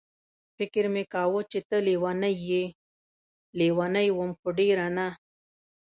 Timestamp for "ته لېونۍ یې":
1.67-2.63